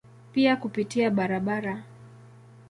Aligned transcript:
Pia 0.33 0.55
kupitia 0.55 1.09
barabara. 1.11 1.83